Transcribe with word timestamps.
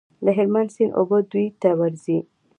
د 0.25 0.27
هلمند 0.37 0.69
سیند 0.75 0.95
اوبه 0.99 1.17
دوی 1.31 1.47
ته 1.61 1.69
ورځي. 1.79 2.19